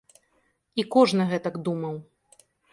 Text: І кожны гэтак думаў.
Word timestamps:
І 0.79 0.85
кожны 0.97 1.29
гэтак 1.35 1.55
думаў. 1.71 1.95